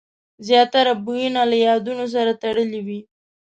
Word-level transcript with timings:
زیاتره 0.47 0.93
بویونه 1.05 1.41
له 1.51 1.57
یادونو 1.67 2.05
سره 2.15 2.31
تړلي 2.41 2.81
وي. 2.87 2.99